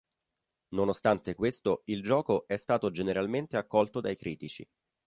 Nonostante 0.69 1.35
questo, 1.35 1.83
il 1.85 2.01
gioco 2.01 2.47
è 2.47 2.57
stato 2.57 2.89
generalmente 2.89 3.55
accolto 3.55 4.01
dai 4.01 4.17
critici. 4.17 4.67